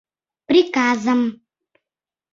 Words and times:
Приказым. 0.49 1.21